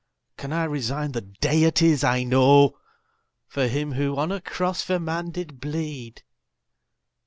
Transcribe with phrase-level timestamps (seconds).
[0.35, 2.75] Can I resign the deities I know
[3.45, 6.23] For him who on a cross for man did bleed?